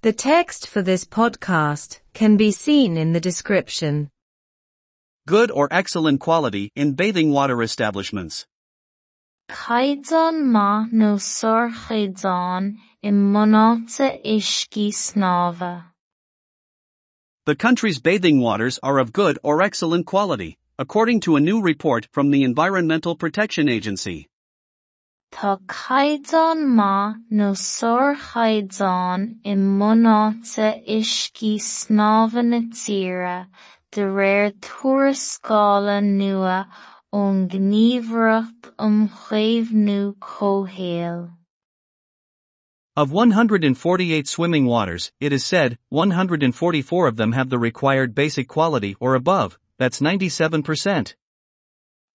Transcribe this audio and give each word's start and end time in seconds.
The 0.00 0.12
text 0.12 0.68
for 0.68 0.80
this 0.80 1.04
podcast 1.04 1.98
can 2.14 2.36
be 2.36 2.52
seen 2.52 2.96
in 2.96 3.12
the 3.12 3.20
description. 3.20 4.10
Good 5.26 5.50
or 5.50 5.66
excellent 5.72 6.20
quality 6.20 6.70
in 6.76 6.94
bathing 6.94 7.32
water 7.32 7.60
establishments. 7.62 8.46
Caidan 9.50 10.52
ma 10.52 10.86
nó 10.92 11.20
sor 11.20 11.70
chéadán 11.70 12.76
i 13.02 13.10
mnáta 13.10 14.24
iscí 14.24 14.92
snáva. 14.92 15.86
The 17.46 17.56
country's 17.56 17.98
bathing 17.98 18.40
waters 18.40 18.78
are 18.84 19.00
of 19.00 19.12
good 19.12 19.40
or 19.42 19.60
excellent 19.62 20.06
quality, 20.06 20.58
according 20.78 21.18
to 21.22 21.34
a 21.34 21.40
new 21.40 21.60
report 21.60 22.06
from 22.12 22.30
the 22.30 22.44
Environmental 22.44 23.16
Protection 23.16 23.68
Agency. 23.68 24.28
Tá 25.30 25.58
caidan 25.68 26.66
ma 26.66 27.14
nó 27.30 27.54
sor 27.56 28.16
chéadán 28.16 29.38
i 29.44 29.54
mnáta 29.54 30.82
iscí 30.86 31.58
snáva 31.58 32.42
na 32.42 32.60
tíre 32.72 33.46
de 33.92 34.02
réir 34.02 34.52
tuarascála 34.60 36.00
nua 36.02 36.66
ón 37.12 37.48
gníomhaireacht 37.48 38.72
um 38.78 39.08
chéimhnú 39.08 40.14
comhghaol. 40.18 41.30
Of 42.96 43.12
148 43.12 44.26
swimming 44.26 44.66
waters, 44.66 45.12
it 45.20 45.32
is 45.32 45.44
said, 45.44 45.78
144 45.90 47.06
of 47.06 47.16
them 47.16 47.32
have 47.32 47.48
the 47.48 47.58
required 47.58 48.14
basic 48.14 48.48
quality 48.48 48.96
or 48.98 49.14
above, 49.14 49.58
that's 49.78 50.00
97%. 50.00 51.14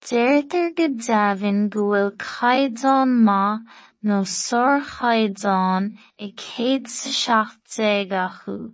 Go 0.00 0.42
bhfuil 0.76 2.16
caighdeán 2.16 3.08
maith 3.24 3.60
nó 4.04 4.24
sor 4.24 4.80
caighdeán 4.80 5.98
i 6.18 6.32
céad 6.36 6.86
sa 6.88 7.10
seacht 7.10 7.78
acu, 8.12 8.72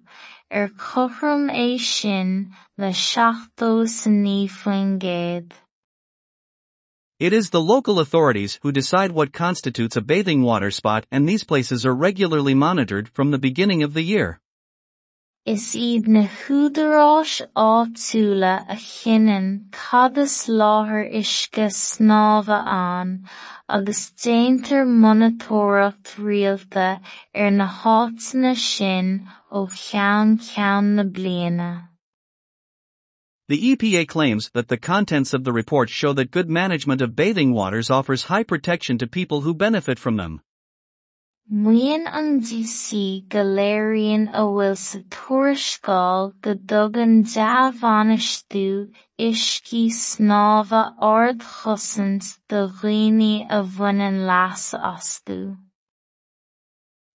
ar 0.50 0.64
er 0.64 0.68
chothróm 0.68 1.50
é 1.50 1.80
sin 1.80 2.52
le 2.76 2.92
seachtó 2.92 3.88
sa 3.88 4.10
ní 4.10 4.48
faoin. 4.50 5.50
It 7.18 7.32
is 7.32 7.50
the 7.50 7.60
local 7.60 8.00
authorities 8.00 8.58
who 8.62 8.70
decide 8.70 9.12
what 9.12 9.32
constitutes 9.32 9.96
a 9.96 10.02
bathing 10.02 10.42
water 10.42 10.70
spot 10.70 11.06
and 11.10 11.26
these 11.26 11.44
places 11.44 11.86
are 11.86 11.94
regularly 11.94 12.54
monitored 12.54 13.08
from 13.08 13.30
the 13.30 13.38
beginning 13.38 13.82
of 13.82 13.94
the 13.94 14.02
year. 14.02 14.40
Is 15.46 15.74
na 16.08 16.26
húdaráis 16.26 17.42
a 17.54 18.76
láthair 20.48 21.10
agus 23.68 24.10
déantar 24.16 24.86
rialta 26.16 27.00
ar 27.34 27.50
na 27.50 28.54
sin 28.54 29.28
ó 29.52 29.68
na 30.96 31.02
bliana. 31.02 31.88
The 33.48 33.76
EPA 33.76 34.08
claims 34.08 34.48
that 34.54 34.68
the 34.68 34.78
contents 34.78 35.34
of 35.34 35.44
the 35.44 35.52
report 35.52 35.90
show 35.90 36.14
that 36.14 36.30
good 36.30 36.48
management 36.48 37.02
of 37.02 37.14
bathing 37.14 37.52
waters 37.52 37.90
offers 37.90 38.22
high 38.32 38.44
protection 38.44 38.96
to 38.96 39.06
people 39.06 39.42
who 39.42 39.52
benefit 39.52 39.98
from 39.98 40.16
them. 40.16 40.40
Muíonn 41.52 42.06
an 42.10 42.40
DC 42.40 43.28
go 43.28 43.44
léiríonn 43.44 44.30
a 44.32 44.44
bhfuil 44.48 44.76
sa 44.78 45.00
tuarascáil 45.14 46.32
go 46.40 46.54
dtugann 46.54 47.22
deabhanastú 47.22 48.88
uiscí 49.20 49.82
snámha 49.92 50.96
ardchosant 50.98 52.38
do 52.48 52.66
dhaoine 52.80 53.46
a 53.50 53.62
bhaineann 53.62 54.24
leas 54.26 54.72
astú. 54.72 55.58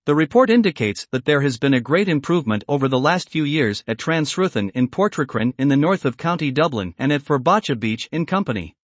The 0.06 0.14
report 0.14 0.52
indicates 0.52 1.08
that 1.12 1.26
there 1.26 1.42
has 1.42 1.58
been 1.58 1.74
a 1.74 1.82
great 1.82 2.08
improvement 2.08 2.64
over 2.68 2.88
the 2.88 3.00
last 3.00 3.30
few 3.32 3.44
years 3.44 3.84
at 3.88 3.98
Transruthen 3.98 4.70
in 4.76 4.90
Portricrin 4.90 5.54
in 5.58 5.70
the 5.70 5.76
north 5.78 6.06
of 6.06 6.18
County 6.18 6.52
Dublin 6.52 6.94
and 7.00 7.12
at 7.12 7.24
Forbacha 7.24 7.80
Beach 7.80 8.08
in 8.12 8.28
Company. 8.28 8.76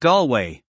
Galway. 0.00 0.62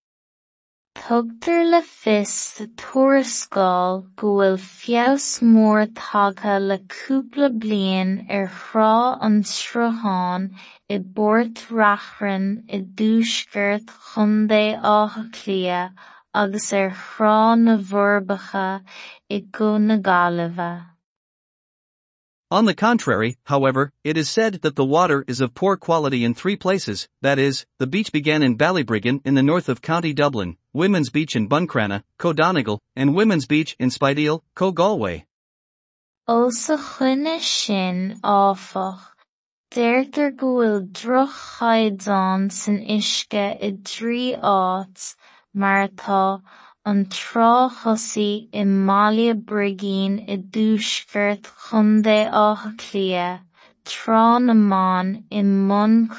Tugtar 0.96 1.64
le 1.72 1.82
fios 1.82 2.32
sa 2.56 2.66
tuarascáil 2.80 3.96
go 4.16 4.34
bhfuil 4.34 4.58
feabhas 4.66 5.26
mór 5.54 5.88
tagtha 6.00 6.58
le 6.66 6.78
cúpla 6.96 7.50
bliain 7.64 8.12
ar 8.38 8.46
thrá 8.60 8.92
an 9.30 9.40
trátháin 9.54 10.46
i 10.98 11.00
bport 11.00 11.66
Rathruinn 11.82 12.48
i 12.70 12.84
dtuaisceart 13.02 13.98
Chondae 14.12 14.80
Átha 14.94 15.26
Cliath 15.40 16.08
agus 16.46 16.72
ar 16.84 16.90
thrá 16.92 17.36
na 17.66 17.78
Bhforbacha 17.92 18.68
i 19.30 19.44
Go 19.60 19.78
na 19.90 19.98
Gaillimhe. 19.98 20.93
On 22.54 22.66
the 22.66 22.76
contrary, 22.76 23.36
however, 23.46 23.92
it 24.04 24.16
is 24.16 24.30
said 24.30 24.62
that 24.62 24.76
the 24.76 24.86
water 24.86 25.26
is 25.28 25.42
of 25.42 25.56
poor 25.56 25.76
quality 25.76 26.24
in 26.24 26.36
three 26.36 26.56
places, 26.56 27.10
that 27.24 27.40
is, 27.40 27.66
the 27.80 27.88
beach 27.88 28.12
began 28.12 28.44
in 28.44 28.56
Balbriggan 28.56 29.22
in 29.26 29.34
the 29.34 29.42
north 29.42 29.70
of 29.70 29.82
County 29.82 30.14
Dublin, 30.14 30.58
Women's 30.72 31.10
Beach 31.10 31.36
in 31.36 31.50
Buncrana, 31.50 32.04
Co 32.20 32.32
Donegal, 32.32 32.80
and 32.96 33.16
Women's 33.16 33.48
Beach 33.48 33.76
in 33.80 33.90
Spideal, 33.90 34.44
Co 34.54 34.72
Galway. 34.72 35.26
Sa 36.28 36.78
chuine 36.78 37.40
sin 37.40 38.20
áfach, 38.24 39.02
deirtear 39.72 40.38
go 40.38 40.58
bhfuil 40.58 40.92
droch 40.92 41.58
chaighdeán 41.58 42.52
san 42.52 42.78
uisce 42.86 43.58
i 43.64 43.72
dtrí 43.72 44.40
áit, 44.40 45.16
i 46.86 48.64
mbaile 48.66 49.34
brigín 49.50 50.18
i 50.28 50.38
dtuaisceart 50.38 51.44
Chondae 51.68 52.30
Átha 52.30 52.78
Cliath, 52.78 53.44
trá 53.86 54.42
na 54.42 54.54
mán 54.54 55.24
i 55.32 55.42
mbun 55.42 56.10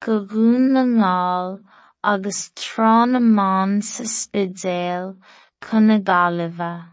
go 0.00 0.24
gún 0.24 0.70
ngáil, 0.70 1.64
agus 2.04 2.50
trá 2.54 3.10
na 3.10 3.18
mán 3.18 3.82
sa 3.82 4.04
Spidéal, 4.04 5.16
Con 5.60 5.88
na 5.88 5.98
Gaillimhe. 5.98 6.84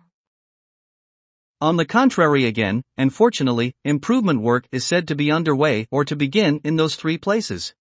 On 1.62 1.78
the 1.78 1.86
contrary 1.86 2.46
again, 2.46 2.82
and 2.98 3.14
fortunately, 3.14 3.76
improvement 3.84 4.42
work 4.42 4.66
is 4.72 4.84
said 4.84 5.08
to 5.08 5.16
be 5.16 5.32
underway 5.32 5.88
or 5.92 6.04
to 6.04 6.16
begin 6.16 6.60
in 6.64 6.76
those 6.76 6.96
three 6.96 7.20
places. 7.20 7.76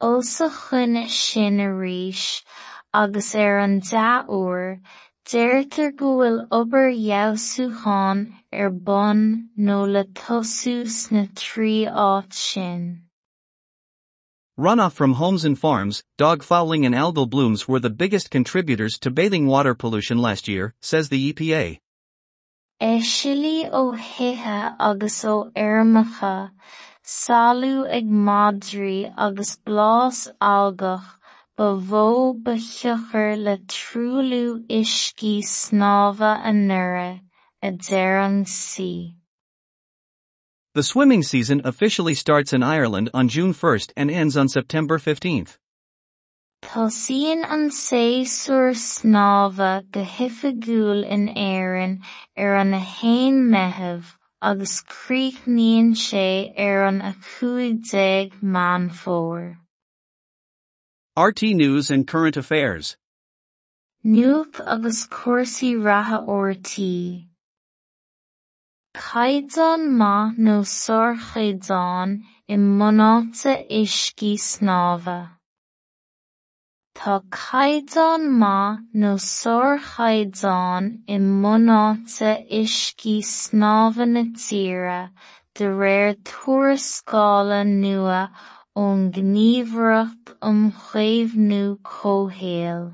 Also 0.00 0.48
sa 0.48 0.50
chuine 0.50 1.08
sin 1.08 1.58
agus 2.92 3.34
ar 3.34 3.58
an 3.58 3.80
dá 3.80 4.26
uair, 4.26 4.80
deirtear 5.30 5.90
go 5.96 6.10
bhfuil 6.18 6.36
obair 6.58 6.90
feabhsúcháin 6.96 8.20
ar 8.52 8.66
er 8.66 8.70
bun 8.70 9.50
nó 9.58 9.78
le 9.94 10.04
tosú 10.20 10.76
sna 10.98 11.24
trí 11.40 11.72
áit 12.04 12.32
sin. 12.32 13.02
Runoff 14.58 14.94
from 14.94 15.14
homes 15.14 15.44
and 15.44 15.58
farms, 15.58 16.02
dog 16.16 16.42
fouling 16.42 16.86
and 16.86 16.94
algal 16.94 17.28
blooms 17.28 17.66
were 17.68 17.80
the 17.80 17.90
biggest 17.90 18.30
contributors 18.30 18.98
to 19.00 19.10
bathing 19.10 19.46
water 19.46 19.74
pollution 19.74 20.18
last 20.18 20.48
year, 20.48 20.74
says 20.80 21.08
the 21.08 21.32
EPA. 21.32 21.78
Éisiilí 22.80 23.70
ó 23.70 23.82
thithe 23.98 24.76
agus 24.78 25.24
ó 25.24 25.52
airmeacha, 25.52 26.52
salú 27.04 27.84
ag 27.98 28.06
madraí 28.06 29.12
agus 29.16 29.56
blás 29.66 30.28
algach 30.40 31.16
bhó 31.56 32.34
ba 32.44 32.56
cheochar 32.56 33.36
le 33.42 33.56
trúlú 33.74 34.64
uiscí 34.68 35.42
snámha 35.42 36.40
a 36.44 36.52
nura, 36.52 37.20
a 37.62 37.70
deireadh 37.72 38.46
sí. 38.46 39.14
The 40.74 40.82
swimming 40.82 41.22
season 41.22 41.62
officially 41.64 42.14
starts 42.14 42.52
in 42.52 42.62
Ireland 42.62 43.08
on 43.14 43.28
June 43.28 43.54
1st 43.54 43.92
and 43.96 44.10
ends 44.10 44.36
on 44.36 44.48
September 44.48 44.98
15th. 44.98 45.56
Tosaíonn 46.62 47.44
an 47.48 47.70
séasúr 47.70 48.76
snámha 48.76 49.90
go 49.90 50.04
hoifigiúil 50.04 51.08
in 51.08 51.28
éireann 51.28 52.02
ar 52.36 52.56
an 52.56 52.74
a 52.74 52.80
haon 52.80 53.44
meitheamh 53.48 54.14
agus 54.42 54.82
críochnaíonn 54.82 55.94
sé 55.96 56.52
ar 56.58 56.84
an 56.84 57.00
a 57.00 57.14
chuaigh 57.14 58.32
meán 58.42 58.90
fómhair. 58.90 59.56
RTÉ 61.16 61.54
News 61.54 61.90
and 61.90 62.06
Current 62.06 62.36
Affairs. 62.36 62.98
Nuach 64.04 64.60
agus 64.66 65.06
cuasaí 65.06 65.82
ratha 65.82 66.18
ortaí. 66.28 67.28
Caighdeán 68.94 69.96
maith 69.96 70.36
nó 70.36 70.60
soirchéideán 70.60 72.20
i 72.46 72.56
mbunálta 72.56 73.54
uiscí 73.70 74.36
snámha. 74.36 75.38
Tá 76.94 77.22
caighdeán 77.30 78.28
maith 78.40 78.84
nó 78.92 79.16
soirchéideán 79.16 81.00
i 81.08 81.16
mbunálta 81.16 82.44
uiscí 82.50 83.22
snámha 83.24 84.04
na 84.04 84.24
tíre 84.36 85.00
de 85.54 85.64
réir 85.64 86.16
tuarascála 86.28 87.64
nua 87.64 88.28
ón 88.76 89.10
gníomhaireacht 89.16 90.36
um 90.48 90.60
chaomhnú 90.70 91.78
comhghaol. 91.82 92.92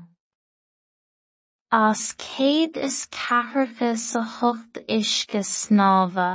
As 1.71 2.13
céad 2.23 2.77
is 2.77 3.07
ceathracha 3.15 3.97
sa 3.97 4.21
hocht 4.35 4.79
uisce 4.87 5.41
snámha 5.43 6.29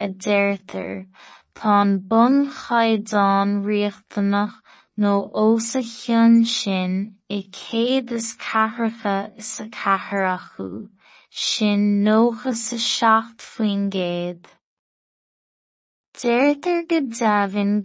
a 0.00 0.08
deirtear 0.08 1.04
tá 1.52 1.82
an 1.82 1.92
bun 2.08 2.48
chaighdeán 2.60 3.52
riachtanach 3.66 4.56
nó 4.96 5.14
os 5.44 5.74
a 5.76 5.82
sin 5.82 7.18
i 7.28 7.42
céad 7.60 8.10
is 8.10 8.28
ceathracha 8.46 9.18
sa 9.50 9.64
ceathair 9.78 10.88
sin 11.30 12.04
nócha 12.04 12.54
sa 12.54 12.76
seacht 12.78 13.42
faoin 13.52 13.90
gcéad. 13.90 14.44
Deirtear 16.22 16.84
go 16.88 16.98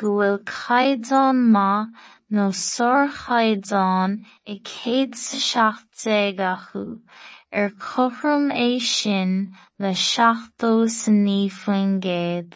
bhfuil 0.02 0.36
caighdeán 0.50 1.40
maith 1.54 2.10
nó 2.38 2.44
soirchéideán 2.58 4.14
i 4.54 4.56
céad 4.72 5.18
sa 5.22 5.40
seachtdéag 5.46 6.44
acu, 6.52 6.84
ar 7.52 7.66
er 7.66 7.74
chothróm 7.88 8.46
é 8.54 8.70
sin 8.92 9.34
le 9.80 9.94
seachtó 10.06 10.74
sa 11.00 11.12
gcéad. 12.06 12.54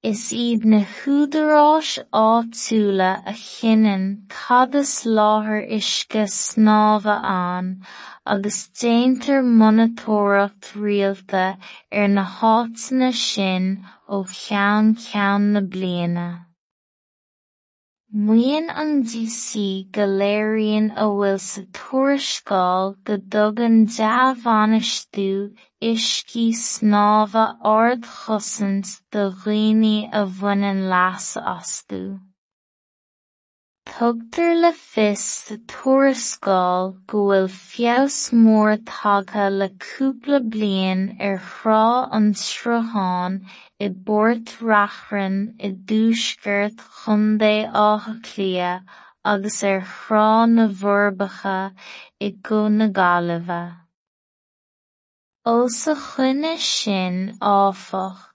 Is 0.00 0.30
iad 0.30 0.64
na 0.64 0.78
húdaráis 0.86 1.98
áitiúla 2.14 3.08
a 3.26 3.32
chineann 3.34 4.04
cad 4.30 4.76
is 4.80 4.92
láthair 5.02 5.64
uisce 5.76 6.22
snámha 6.30 7.16
ann 7.30 7.82
agus 8.24 8.60
déantar 8.78 9.42
monatóireacht 9.42 10.70
rialta 10.84 11.58
ar 11.90 12.08
na 12.14 12.24
háiteanna 12.36 13.10
sin 13.12 13.66
ó 14.08 14.22
cheann 14.22 14.94
ceann 14.94 15.52
na 15.52 15.60
bliana. 15.72 16.28
Muíonn 18.10 18.70
an 18.72 19.02
DC 19.04 19.90
go 19.92 20.04
léiríonn 20.20 20.86
a 21.02 21.04
bhfuil 21.08 21.40
sa 21.46 21.62
tuarascáil 21.78 22.94
go 23.04 23.16
dtug 23.34 23.60
an 23.66 23.76
deabhannaistú 23.96 25.26
uiscí 25.90 26.46
snámha 26.56 27.44
Tugtar 33.88 34.54
le 34.62 34.70
fios 34.78 35.22
sa 35.44 35.54
tuarascáil 35.72 36.90
go 37.10 37.20
bhfuil 37.28 37.46
feabhas 37.60 38.18
mór 38.40 38.74
tagtha 38.90 39.46
le 39.60 39.68
cúpla 39.84 40.40
bliain 40.54 41.00
ar 41.28 41.38
thrá 41.52 41.86
an 42.18 42.28
trátháin 42.40 43.38
i 43.86 43.88
bpórt 43.88 44.52
Rathruinn 44.70 45.40
i 45.68 45.72
dtúscairt 45.92 46.84
Chondae 46.98 47.64
Átha 47.86 48.14
Cliath 48.28 49.00
agus 49.34 49.58
ar 49.72 49.82
thrá 49.96 50.28
na 50.54 50.68
Bhforbacha 50.82 51.58
i 52.28 52.30
Go 52.50 52.62
na 52.76 52.92
Gaillimhe. 53.00 53.62
Ó 55.46 55.56
sa 55.80 55.96
chuine 56.06 56.56
sin 56.70 57.22
áfach 57.40 58.27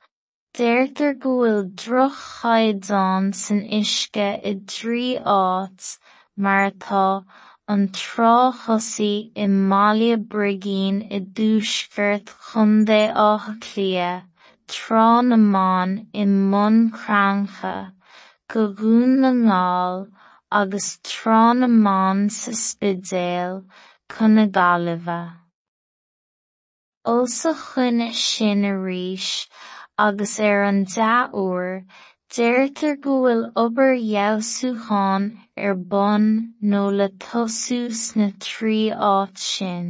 Deirtear 0.57 1.13
go 1.21 1.29
bhfuil 1.35 1.61
droch 1.81 2.17
chaighdeán 2.39 3.29
san 3.37 3.61
uisce 3.77 4.25
i 4.49 4.51
dtrí 4.71 5.05
áit 5.35 5.87
mar 6.47 6.65
atá 6.65 7.05
an 7.75 7.85
tráthosaigh 7.99 9.39
i 9.45 9.47
mbaile 9.53 10.19
brigín 10.33 10.99
i 11.17 11.21
dtúscairt 11.39 12.29
Chondae 12.49 13.07
Átha 13.23 13.55
Cliath, 13.65 14.29
trán 14.75 15.37
amháin 15.39 15.97
i 16.13 16.27
mbun 16.35 16.77
creanncha, 16.99 17.73
go 18.47 18.67
gún 18.83 19.17
na 19.25 19.31
ngáil 19.39 20.07
agus 20.61 20.91
sa 27.41 27.53
agus 29.97 30.39
ar 30.39 30.63
an 30.63 30.85
dá 30.85 31.29
uair, 31.31 31.85
deirtear 32.35 32.95
go 32.99 33.15
bhfuil 33.23 33.43
obair 33.63 33.97
feabhsúcháin 34.03 35.25
ar 35.55 35.75
bun 35.75 36.23
nó 36.71 36.81
le 36.99 37.09
tosú 37.25 37.81
sna 38.03 38.29
trí 38.45 38.79
áit 39.09 39.37
sin. 39.37 39.89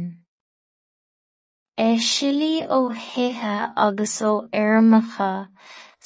Éisileadh 1.84 2.68
ó 2.68 2.80
thithe 3.04 3.54
agus 3.86 4.16
ó 4.30 4.32
airmeacha, 4.62 5.48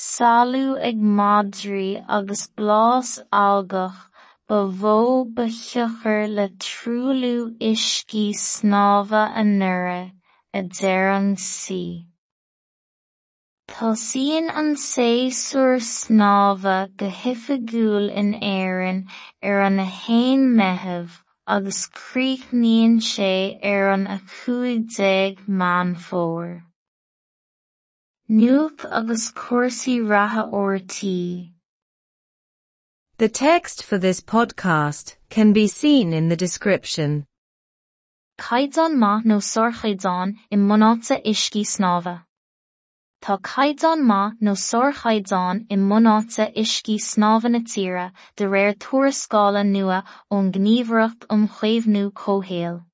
salú 0.09 0.67
ag 0.91 1.00
madraí 1.21 1.89
agus 2.19 2.47
blás 2.56 3.19
algach 3.33 3.99
ba 4.47 4.61
bhó 4.83 5.25
ba 5.35 5.49
cheochar 5.62 6.29
le 6.37 6.47
triúlú 6.67 7.35
uiscí 7.61 8.29
snámha 8.45 9.25
a 9.35 9.43
nura, 9.43 10.12
a 10.55 10.62
deir 10.62 11.11
sí. 11.37 11.83
Tosaíonn 11.83 12.18
an 13.69 14.75
séasúr 14.76 15.79
snámha 15.81 16.88
go 16.97 17.09
hoifigiúil 17.09 18.11
in 18.11 18.35
Éireann 18.41 19.06
ar 19.43 19.62
an 19.62 19.79
haon 19.79 20.56
meitheamh 20.56 21.23
agus 21.47 21.88
chríochnaíonn 21.88 23.00
sé 23.00 23.59
ar 23.62 23.91
an 23.91 24.06
cúigeadh 24.06 25.38
meán 25.47 25.94
fómhair. 25.97 26.62
Agus 28.91 29.32
cúrsaí 29.32 30.00
ratha 30.09 30.49
ortaí. 30.50 31.53
The 33.19 33.29
text 33.29 33.82
for 33.82 33.99
this 33.99 34.21
podcast 34.21 35.17
can 35.29 35.53
be 35.53 35.67
seen 35.67 36.12
in 36.12 36.29
the 36.29 36.37
description. 36.37 37.26
Caighdeán 38.38 38.97
maith 38.97 39.25
nó 39.25 39.41
soirchéideán 39.41 40.37
i 40.50 40.56
mbunálta 40.56 41.21
uiscí 41.25 41.64
snámha. 41.64 42.28
Tá 43.20 43.37
caiidán 43.43 44.05
maith 44.06 44.38
nó 44.41 44.55
soir 44.55 44.93
chaiddán 44.94 45.66
i 45.69 45.76
mnáta 45.76 46.45
iscí 46.54 46.99
snámhan 46.99 47.52
na 47.52 47.61
tíre 47.61 48.12
de 48.37 48.45
réir 48.47 48.75
tuarascála 48.78 49.64
nua 49.66 50.04
ón 50.31 50.52
gníomhreacht 50.52 51.26
um 51.28 51.49
chuomhnú 51.49 52.12
cóhéal. 52.12 52.85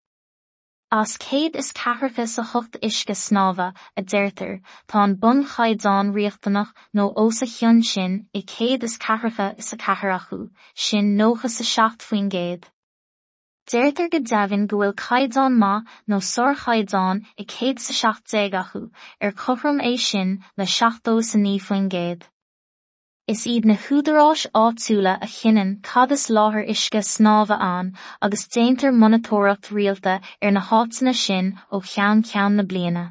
As 0.91 1.19
céad 1.19 1.57
is 1.57 1.73
cethracha 1.73 2.27
sa 2.27 2.43
thucht 2.43 2.79
isce 2.81 3.15
snámha 3.15 3.75
a 3.97 4.03
déirtar, 4.03 4.61
tá 4.89 5.05
an 5.05 5.15
bun 5.17 5.45
chaiddán 5.45 6.15
riachtanach 6.17 6.73
nó 6.95 7.13
ósa 7.15 7.47
chion 7.47 7.83
sin 7.83 8.29
i 8.33 8.41
céad 8.43 8.83
is 8.83 8.97
cethracha 8.97 9.61
sa 9.61 9.77
cethrachu, 9.77 10.51
sin 10.75 11.17
nócha 11.19 11.51
sa 11.51 11.65
seacht 11.65 12.01
faoin 12.01 12.31
géad. 12.31 12.65
Deirtear 13.73 14.11
go 14.13 14.19
deimhin 14.31 14.67
go 14.71 14.79
bhfuil 14.79 14.91
caighdeán 15.01 15.55
maith 15.61 15.93
nó 16.13 16.17
soirchéideán 16.31 17.21
i 17.43 17.45
céad 17.53 17.79
sa 17.85 17.95
seachtdéag 17.99 18.57
acu 18.61 18.81
ar 19.27 19.33
chothróm 19.43 19.79
é 19.91 19.93
sin 20.07 20.35
le 20.59 20.67
seachtó 20.73 21.15
sa 21.29 21.39
ní 21.45 21.55
faoin 21.67 21.87
gcéad. 21.95 22.27
Is 23.27 23.47
iad 23.53 23.65
na 23.71 23.77
húdaráis 23.85 24.43
áitiúla 24.63 25.15
a 25.27 25.29
chineann 25.37 25.71
cad 25.89 26.13
is 26.17 26.27
láthair 26.29 26.69
uisce 26.75 27.03
snámha 27.13 27.57
ann 27.69 27.95
agus 28.21 28.45
déantar 28.57 28.93
monatóireacht 28.93 29.73
rialta 29.79 30.19
ar 30.43 30.53
na 30.53 30.65
háiteanna 30.69 31.15
sin 31.23 31.51
ó 31.73 31.81
cheann 31.93 32.23
ceann 32.33 32.61
na 32.61 32.67
bliana. 32.75 33.07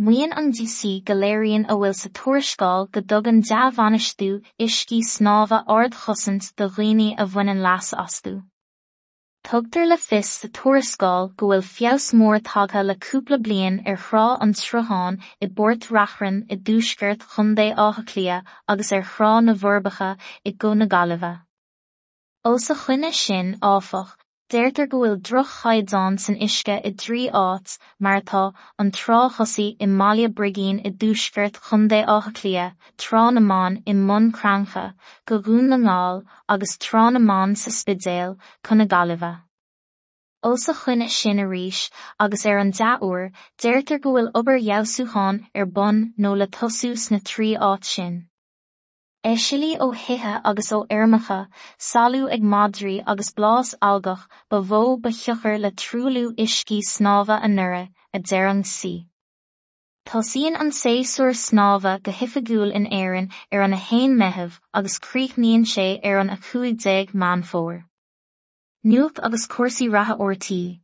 Muíonn 0.00 0.34
an 0.38 0.50
DC 0.52 1.04
go 1.04 1.18
léiríonn 1.20 1.68
a 1.68 1.76
bhfuil 1.76 1.98
sa 2.00 2.08
tuarascáil 2.20 2.90
go 2.96 3.04
dtug 3.12 3.30
an 3.34 3.44
deabhannaistú 3.52 4.32
uiscí 4.58 5.04
snámha 5.12 5.62
ardchosant 5.76 6.50
do 6.56 6.72
dhaoine 6.78 7.12
a 7.18 7.28
bhaineann 7.36 7.64
leas 7.68 7.92
astú. 8.06 8.36
Tugtar 9.44 9.86
le 9.86 9.96
fios 9.98 10.28
sa 10.40 10.48
tuarascáil 10.56 11.26
go 11.40 11.48
bhfuil 11.48 11.64
feabhas 11.70 12.04
mór 12.18 12.38
tagtha 12.48 12.82
le 12.90 12.94
cúpla 13.06 13.38
bliain 13.48 13.74
ar 13.90 13.98
thrá 14.04 14.22
an 14.44 14.54
trátháin 14.60 15.18
i 15.46 15.48
bpórt 15.58 15.88
Rathruinn 15.96 16.38
i 16.54 16.56
dtúscairt 16.68 17.26
Chondae 17.34 17.74
Átha 17.86 18.04
Cliath 18.12 18.54
agus 18.74 18.92
ar 18.98 19.04
thrá 19.10 19.32
na 19.44 19.54
Bhforbacha 19.64 20.08
i 20.50 20.52
Go 20.64 20.72
na 20.72 20.86
Gaillimhe. 20.94 21.32
Ó 22.48 22.56
sa 22.66 22.78
chuine 22.84 23.12
sin 23.12 23.52
áfach, 23.72 24.16
deirtear 24.52 24.88
go 24.88 24.98
bhfuil 25.02 25.44
chaighdeán 25.52 26.18
san 26.24 26.36
uisce 26.46 26.74
i 26.88 26.90
dtrí 27.02 27.22
áit 27.42 27.76
mar 28.06 28.18
atá 28.20 28.42
an 28.84 28.90
tráthosaigh 28.98 29.86
i 29.86 29.88
mbaile 29.92 30.28
brigín 30.40 30.82
i 30.88 30.92
dtúscairt 31.04 31.60
Chondae 31.68 32.02
Átha 32.16 32.32
Cliath, 32.40 32.76
trán 33.04 33.40
amháin 33.40 33.80
i 33.86 33.94
mbun 34.02 34.28
creanncha, 34.40 34.84
go 35.26 35.40
gún 35.48 35.72
na 35.72 35.78
ngáil 35.86 36.22
agus 36.48 36.76
trán 36.76 37.20
amháin 37.22 37.56
sa 37.56 37.70
chun 38.68 38.78
na 38.78 39.04
le. 39.04 39.34
Éisilí 49.24 49.78
ó 49.80 49.86
hithe 49.96 50.40
agus 50.44 50.70
ó 50.76 50.86
airmacha, 50.94 51.48
salú 51.78 52.26
ag 52.30 52.42
madrií 52.42 53.02
agus 53.06 53.30
blás 53.32 53.74
algach 53.80 54.26
ba 54.50 54.60
bhó 54.60 55.00
ba 55.00 55.08
thiocfar 55.08 55.58
le 55.58 55.70
trúlú 55.70 56.24
iscí 56.36 56.80
snámha 56.84 57.38
a 57.42 57.48
nura 57.48 57.88
a 58.12 58.18
dearang 58.18 58.62
si. 58.66 59.08
Tosíonn 60.04 60.60
an 60.60 60.70
séasúr 60.80 61.32
snámha 61.32 62.02
go 62.02 62.12
hiifigúil 62.12 62.74
in 62.74 62.84
éireann 62.84 63.32
ar 63.50 63.62
an 63.62 63.70
na 63.70 63.78
haon 63.78 64.14
meitheamh 64.20 64.60
agus 64.74 64.98
críochnaíonn 64.98 65.64
sé 65.72 65.88
ar 66.04 66.18
an 66.18 66.28
a 66.28 66.36
chuaigh 66.36 66.76
déag 66.76 67.14
man 67.14 67.42
fómhair. 67.42 67.84
Nuach 68.84 69.18
agus 69.24 69.46
cuasaí 69.46 69.90
ratha 69.90 70.18
ortaí, 70.20 70.83